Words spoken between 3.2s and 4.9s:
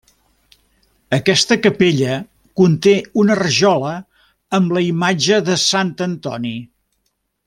una rajola amb la